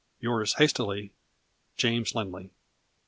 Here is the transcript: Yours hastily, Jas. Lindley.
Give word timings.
Yours 0.19 0.53
hastily, 0.55 1.11
Jas. 1.77 2.15
Lindley. 2.15 2.49